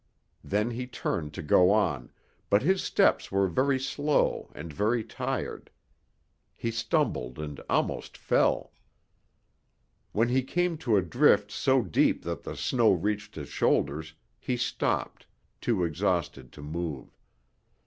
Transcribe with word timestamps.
Then 0.43 0.71
he 0.71 0.87
turned 0.87 1.31
to 1.35 1.43
go 1.43 1.69
on, 1.69 2.09
but 2.49 2.63
his 2.63 2.81
steps 2.81 3.31
were 3.31 3.47
very 3.47 3.77
slow 3.79 4.51
and 4.55 4.73
very 4.73 5.03
tired. 5.03 5.69
He 6.55 6.71
stumbled 6.71 7.37
and 7.37 7.61
almost 7.69 8.17
fell. 8.17 8.71
When 10.11 10.29
he 10.29 10.41
came 10.41 10.75
to 10.79 10.97
a 10.97 11.03
drift 11.03 11.51
so 11.51 11.83
deep 11.83 12.23
that 12.23 12.41
the 12.41 12.55
snow 12.57 12.91
reached 12.91 13.35
his 13.35 13.49
shoulders, 13.49 14.15
he 14.39 14.57
stopped, 14.57 15.27
too 15.61 15.83
exhausted 15.83 16.51
to 16.53 16.63
move. 16.63 17.15